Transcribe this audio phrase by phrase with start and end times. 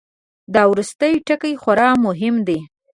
[0.53, 2.59] دا وروستی ټکی خورا مهم دی.